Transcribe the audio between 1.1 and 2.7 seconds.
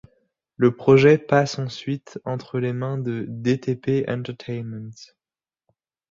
passe ensuite entre